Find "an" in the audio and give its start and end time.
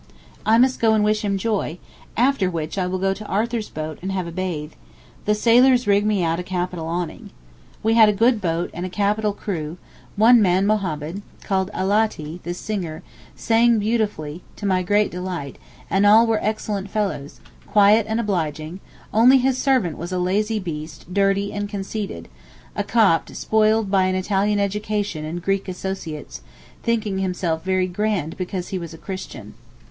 24.05-24.15